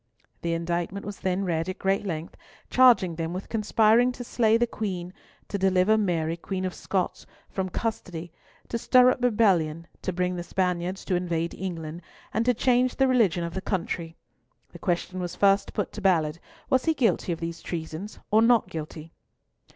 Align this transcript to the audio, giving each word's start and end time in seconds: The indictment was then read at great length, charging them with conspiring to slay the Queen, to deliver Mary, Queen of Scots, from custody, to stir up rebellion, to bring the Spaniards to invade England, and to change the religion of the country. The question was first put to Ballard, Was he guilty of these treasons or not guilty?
The 0.41 0.53
indictment 0.53 1.05
was 1.05 1.19
then 1.19 1.45
read 1.45 1.69
at 1.69 1.77
great 1.77 2.07
length, 2.07 2.35
charging 2.71 3.13
them 3.13 3.33
with 3.33 3.49
conspiring 3.49 4.11
to 4.13 4.23
slay 4.23 4.57
the 4.57 4.65
Queen, 4.65 5.13
to 5.47 5.59
deliver 5.59 5.95
Mary, 5.95 6.35
Queen 6.35 6.65
of 6.65 6.73
Scots, 6.73 7.27
from 7.51 7.69
custody, 7.69 8.31
to 8.67 8.79
stir 8.79 9.11
up 9.11 9.21
rebellion, 9.21 9.85
to 10.01 10.11
bring 10.11 10.35
the 10.37 10.41
Spaniards 10.43 11.05
to 11.05 11.13
invade 11.13 11.53
England, 11.53 12.01
and 12.33 12.43
to 12.45 12.55
change 12.55 12.95
the 12.95 13.07
religion 13.07 13.43
of 13.43 13.53
the 13.53 13.61
country. 13.61 14.17
The 14.71 14.79
question 14.79 15.19
was 15.19 15.35
first 15.35 15.71
put 15.71 15.91
to 15.91 16.01
Ballard, 16.01 16.39
Was 16.67 16.85
he 16.85 16.95
guilty 16.95 17.31
of 17.31 17.39
these 17.39 17.61
treasons 17.61 18.17
or 18.31 18.41
not 18.41 18.69
guilty? 18.71 19.13